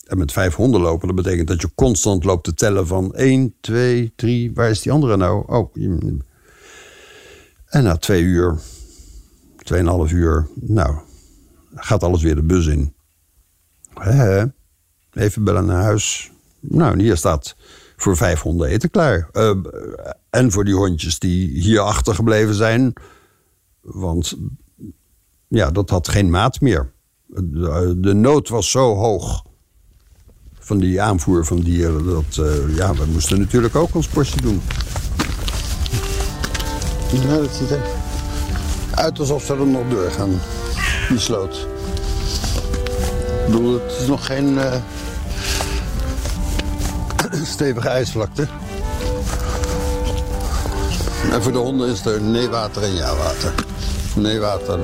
[0.07, 3.55] En met vijf honden lopen, dat betekent dat je constant loopt te tellen van 1,
[3.61, 5.45] 2, 3, waar is die andere nou?
[5.47, 5.75] Oh,
[7.67, 8.59] en na twee uur
[9.74, 10.98] 2,5 uur, nou,
[11.74, 12.94] gaat alles weer de bus in.
[15.12, 16.33] Even bellen naar huis.
[16.61, 17.56] Nou, hier staat
[17.96, 19.28] voor vijf honden eten klaar.
[19.33, 19.56] Uh,
[20.30, 22.92] en voor die hondjes die hier achtergebleven zijn.
[23.80, 24.37] Want
[25.48, 26.92] ja, dat had geen maat meer.
[27.96, 29.44] De, nood was zo hoog
[30.59, 32.06] van die aanvoer van dieren.
[32.06, 34.61] Dat, uh, ja, we moesten natuurlijk ook ons portie doen.
[37.12, 38.00] Ja, dat ziet er
[39.01, 40.41] uit alsof ze er nog doorgaan.
[41.09, 41.67] Die sloot.
[43.47, 44.75] Ik bedoel, het is nog geen uh,
[47.55, 48.47] stevige ijsvlakte.
[51.33, 53.55] En voor de honden is er nee-water en ja-water.
[54.15, 54.79] Nee-water,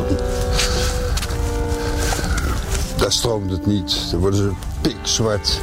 [2.97, 4.11] daar stroomt het niet.
[4.11, 4.51] Dan worden ze
[4.81, 5.61] pikzwart.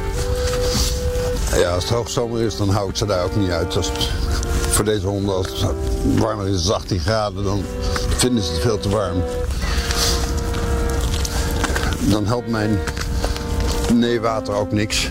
[1.52, 3.76] Ja, als het hoogzomer is, dan houdt ze daar ook niet uit.
[3.76, 3.90] Als
[4.74, 5.74] voor deze honden, als het
[6.18, 7.64] warmer is, 18 graden, dan
[8.16, 9.22] vinden ze het veel te warm.
[12.10, 12.78] Dan helpt mijn
[13.92, 15.08] nee-water ook niks.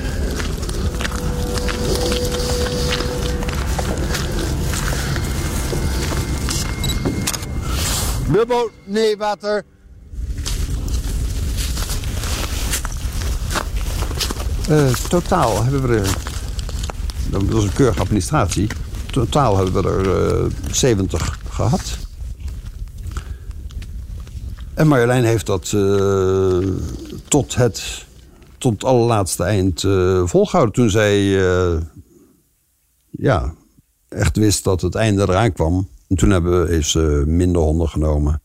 [8.27, 9.63] Bubbo, nee, water.
[14.69, 16.22] Uh, totaal hebben we er...
[17.33, 18.67] Dat was een keurige administratie.
[19.11, 21.97] Totaal hebben we er uh, 70 gehad.
[24.73, 26.67] En Marjolein heeft dat uh,
[27.27, 28.05] tot het
[28.57, 30.73] tot allerlaatste eind uh, volgehouden.
[30.73, 31.21] Toen zij
[33.09, 33.53] ja,
[34.09, 35.87] echt wist dat het einde eraan kwam.
[36.07, 38.41] En toen hebben, heeft ze minder honden genomen.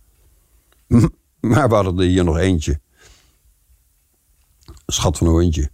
[1.41, 2.81] Maar we hadden er hier nog eentje.
[4.87, 5.71] Schat van een hondje.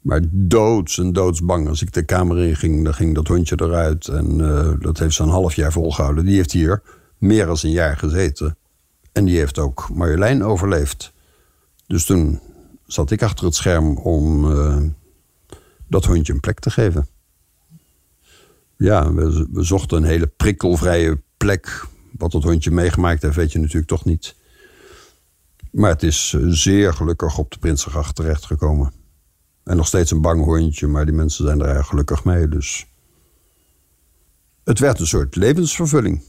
[0.00, 1.68] Maar doods en doodsbang.
[1.68, 4.08] Als ik de kamer in ging, dan ging dat hondje eruit.
[4.08, 6.24] En uh, dat heeft een half jaar volgehouden.
[6.24, 6.82] Die heeft hier
[7.18, 8.56] meer dan een jaar gezeten.
[9.12, 11.12] En die heeft ook Marjolein overleefd.
[11.86, 12.40] Dus toen
[12.86, 14.76] zat ik achter het scherm om uh,
[15.88, 17.06] dat hondje een plek te geven.
[18.76, 21.86] Ja, we, we, zochten een hele prikkelvrije plek.
[22.18, 24.36] Wat dat hondje meegemaakt heeft, weet je natuurlijk toch niet.
[25.70, 28.92] Maar het is eh, zeer gelukkig op de Prinsengracht terechtgekomen.
[29.70, 32.48] En nog steeds een bang hondje, maar die mensen zijn er erg gelukkig mee.
[32.48, 32.86] Dus
[34.64, 36.22] het werd een soort levensvervulling.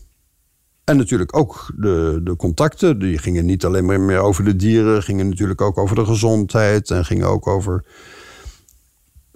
[0.84, 3.00] En natuurlijk ook de, de contacten.
[3.00, 6.90] Die gingen niet alleen maar meer over de dieren, gingen natuurlijk ook over de gezondheid.
[6.90, 7.86] En gingen ook over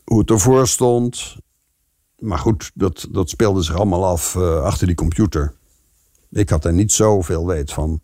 [0.04, 1.36] hoe het ervoor stond.
[2.20, 5.54] Maar goed, dat, dat speelde zich allemaal af uh, achter die computer.
[6.30, 8.02] Ik had er niet zoveel weet van.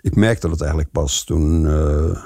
[0.00, 2.24] Ik merkte dat eigenlijk pas toen uh,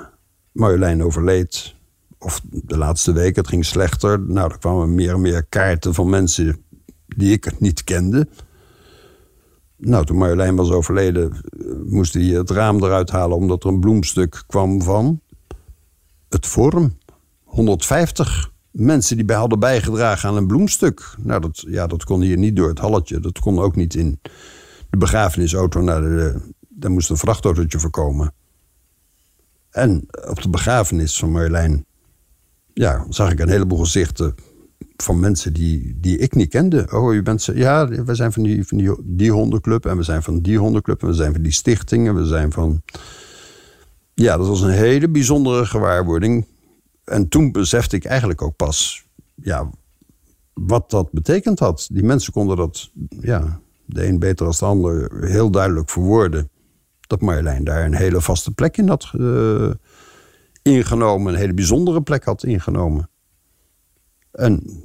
[0.53, 1.81] Marjolein overleed
[2.23, 4.21] of de laatste weken, het ging slechter.
[4.21, 6.65] Nou, er kwamen meer en meer kaarten van mensen
[7.07, 8.29] die ik niet kende.
[9.77, 11.41] Nou, toen Marjolein was overleden,
[11.87, 13.37] moest hij het raam eruit halen...
[13.37, 15.21] omdat er een bloemstuk kwam van
[16.29, 16.99] het Forum.
[17.43, 21.15] 150 mensen die bij hadden bijgedragen aan een bloemstuk.
[21.19, 23.21] Nou, dat, ja, dat kon hier niet door het halletje.
[23.21, 24.21] Dat kon ook niet in
[24.91, 25.81] de begrafenisauto.
[25.81, 28.35] Naar de, daar moest een vrachtautootje voorkomen.
[29.71, 31.85] En op de begrafenis van Marjolein
[32.75, 34.35] ja, zag ik een heleboel gezichten
[34.97, 36.87] van mensen die, die ik niet kende.
[36.91, 37.45] Oh, u bent...
[37.55, 41.03] Ja, we zijn van, die, van die, die hondenclub en we zijn van die hondenclub
[41.03, 42.15] en we zijn van die stichtingen.
[42.15, 42.83] We zijn van...
[44.15, 46.47] Ja, dat was een hele bijzondere gewaarwording.
[47.05, 49.71] En toen besefte ik eigenlijk ook pas ja,
[50.53, 51.89] wat dat betekend had.
[51.93, 56.51] Die mensen konden dat, ja, de een beter dan de ander, heel duidelijk verwoorden.
[57.01, 59.71] Dat Marjolein daar een hele vaste plek in had uh,
[60.63, 63.11] ingenomen, een hele bijzondere plek had ingenomen.
[64.33, 64.83] En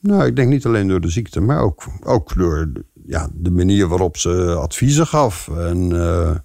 [0.00, 2.72] nou, ik denk niet alleen door de ziekte, maar ook, ook door
[3.06, 5.48] ja, de manier waarop ze adviezen gaf.
[5.48, 6.36] En uh,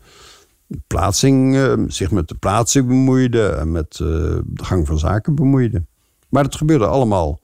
[0.88, 4.08] plaatsing, uh, zich met de plaatsing bemoeide en met uh,
[4.46, 5.86] de gang van zaken bemoeide.
[6.30, 7.40] Maar het gebeurde allemaal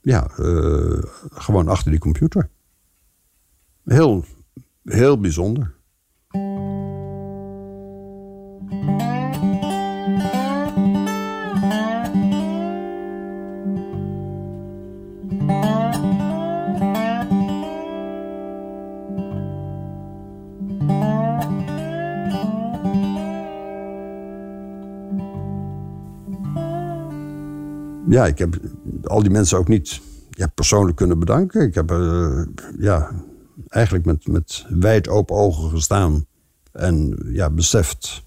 [0.00, 0.30] ja,
[1.34, 2.48] gewoon achter die computer.
[3.84, 4.24] Heel,
[4.84, 5.74] heel bijzonder.
[28.08, 28.58] Ja, ik heb
[29.04, 30.00] al die mensen ook niet
[30.54, 31.60] persoonlijk kunnen bedanken.
[31.60, 32.42] Ik heb uh,
[32.78, 33.10] ja,
[33.68, 36.26] eigenlijk met, met wijd open ogen gestaan
[36.72, 38.22] en ja, beseft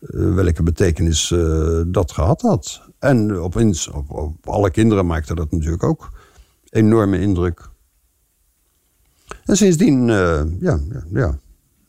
[0.00, 2.82] uh, welke betekenis uh, dat gehad had.
[2.98, 3.56] En op,
[3.92, 6.10] op, op, alle kinderen maakte dat natuurlijk ook
[6.70, 7.70] enorme indruk.
[9.44, 10.80] En sindsdien, ja, ja,
[11.12, 11.38] ja,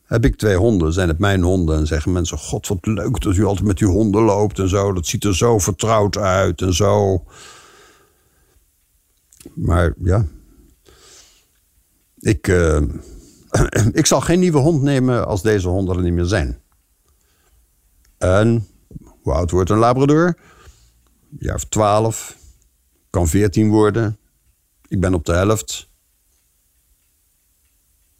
[0.04, 1.76] heb ik twee honden, zijn het mijn honden.
[1.76, 4.92] En zeggen mensen, god wat leuk dat u altijd met uw honden loopt en zo.
[4.92, 7.24] Dat ziet er zo vertrouwd uit en zo.
[9.54, 10.26] Maar ja.
[12.18, 12.80] Ik, eh,
[13.92, 16.58] ik zal geen nieuwe hond nemen als deze honden er niet meer zijn.
[18.18, 18.66] En
[19.22, 20.38] hoe oud wordt een Labrador?
[21.38, 22.36] Ja, of twaalf.
[23.10, 24.18] Kan veertien worden.
[24.88, 25.88] Ik ben op de helft.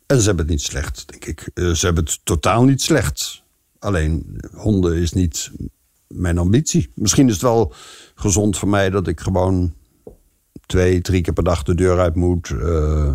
[0.06, 1.50] En ze hebben het niet slecht, denk ik.
[1.54, 3.42] Eh, ze hebben het totaal niet slecht.
[3.78, 5.50] Alleen, honden is niet
[6.06, 6.90] mijn ambitie.
[6.94, 7.72] Misschien is het wel
[8.14, 9.74] gezond voor mij dat ik gewoon
[10.66, 12.48] twee, drie keer per dag de deur uit moet.
[12.48, 13.12] Uh,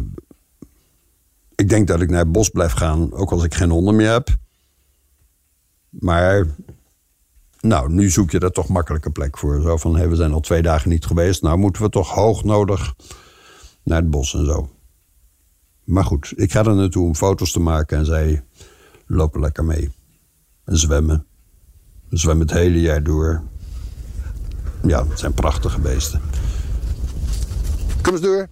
[1.55, 4.11] ik denk dat ik naar het bos blijf gaan, ook als ik geen honden meer
[4.11, 4.29] heb.
[5.89, 6.47] Maar
[7.59, 9.61] nou, nu zoek je er toch makkelijke plek voor.
[9.61, 11.41] Zo van, hey, we zijn al twee dagen niet geweest.
[11.41, 12.95] Nou moeten we toch hoog nodig
[13.83, 14.69] naar het bos en zo.
[15.89, 18.43] Maar goed, ik ga er naartoe om foto's te maken en zij
[19.05, 19.91] lopen lekker mee.
[20.65, 21.25] En zwemmen.
[22.09, 23.41] We zwemmen het hele jaar door.
[24.83, 26.21] Ja, het zijn prachtige beesten.
[28.01, 28.47] Kom eens door.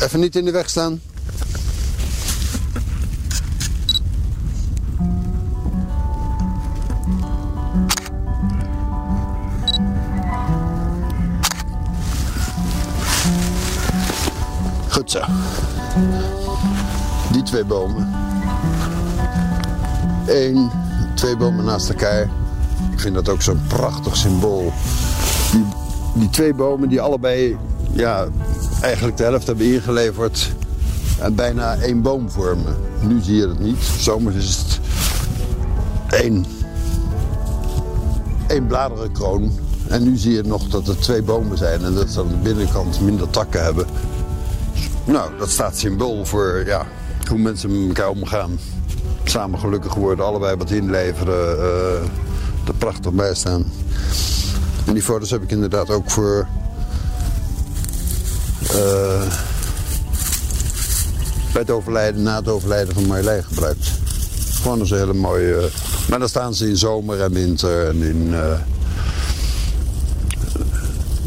[0.00, 1.00] Even niet in de weg staan.
[17.50, 18.08] Twee bomen.
[20.26, 20.70] Eén,
[21.14, 22.22] twee bomen naast elkaar.
[22.92, 24.72] Ik vind dat ook zo'n prachtig symbool.
[25.52, 25.64] Die,
[26.14, 27.56] die twee bomen die allebei
[27.92, 28.26] ja,
[28.82, 30.52] eigenlijk de helft hebben ingeleverd.
[31.20, 32.76] En bijna één boom vormen.
[33.00, 33.82] Nu zie je het niet.
[33.98, 34.80] Zomers is het
[36.08, 36.46] één,
[38.46, 39.52] één bladerenkroon.
[39.88, 41.84] En nu zie je nog dat er twee bomen zijn.
[41.84, 43.86] En dat ze aan de binnenkant minder takken hebben.
[45.04, 46.86] Nou, dat staat symbool voor ja,
[47.30, 48.58] hoe mensen met elkaar omgaan.
[49.24, 51.56] Samen gelukkig worden, allebei wat inleveren.
[51.58, 53.64] Uh, er prachtig bij staan.
[54.86, 56.46] En die foto's heb ik inderdaad ook voor...
[58.62, 59.22] Uh,
[61.52, 63.90] bij het overlijden, na het overlijden van Marjolein gebruikt.
[64.62, 65.68] Gewoon een hele mooie...
[66.08, 68.28] maar dan staan ze in zomer en winter en in...
[68.30, 68.52] Uh,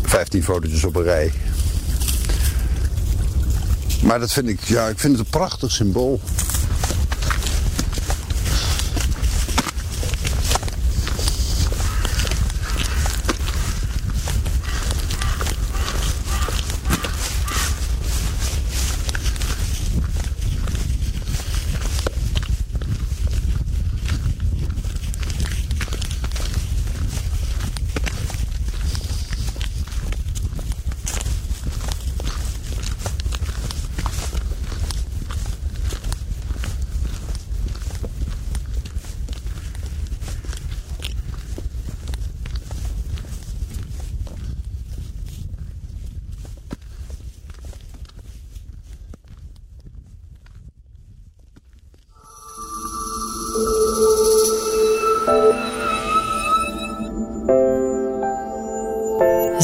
[0.01, 1.31] 15 fotootjes op een rij.
[4.13, 6.19] Maar dat vind ik, ja, ik vind het een prachtig symbool.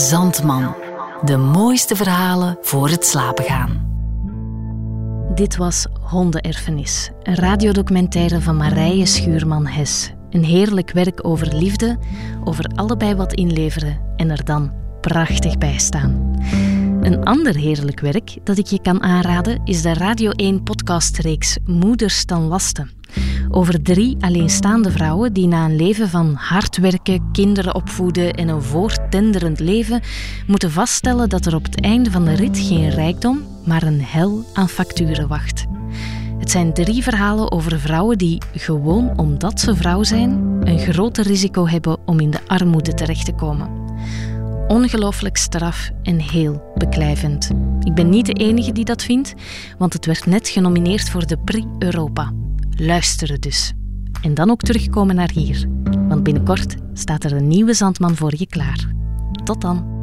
[0.09, 0.75] Zandman.
[1.23, 3.87] De mooiste verhalen voor het slapen gaan.
[5.35, 10.13] Dit was Hondenerfenis, een radiodocumentaire van Marije Schuurman-Hes.
[10.29, 11.97] Een heerlijk werk over liefde,
[12.43, 16.39] over allebei wat inleveren en er dan prachtig bij staan.
[17.01, 22.25] Een ander heerlijk werk dat ik je kan aanraden is de Radio 1 podcastreeks Moeders
[22.25, 22.98] dan lasten.
[23.51, 28.61] Over drie alleenstaande vrouwen die na een leven van hard werken, kinderen opvoeden en een
[28.61, 30.01] voortenderend leven
[30.47, 34.45] moeten vaststellen dat er op het einde van de rit geen rijkdom, maar een hel
[34.53, 35.65] aan facturen wacht.
[36.39, 40.31] Het zijn drie verhalen over vrouwen die, gewoon omdat ze vrouw zijn,
[40.63, 43.69] een groter risico hebben om in de armoede terecht te komen.
[44.67, 47.49] Ongelooflijk straf en heel beklijvend.
[47.83, 49.33] Ik ben niet de enige die dat vindt,
[49.77, 52.31] want het werd net genomineerd voor de Prix Europa.
[52.81, 53.73] Luisteren dus.
[54.21, 55.69] En dan ook terugkomen naar hier,
[56.07, 58.93] want binnenkort staat er een nieuwe zandman voor je klaar.
[59.43, 59.98] Tot dan.